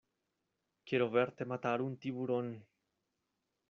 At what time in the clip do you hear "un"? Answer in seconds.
1.87-1.93